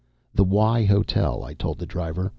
[0.33, 2.27] "The Y Hotel," I told the driver.